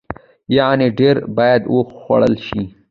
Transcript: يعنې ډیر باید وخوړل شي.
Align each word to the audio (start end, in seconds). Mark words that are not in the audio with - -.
يعنې 0.57 0.87
ډیر 0.99 1.15
باید 1.37 1.61
وخوړل 1.75 2.33
شي. 2.47 2.61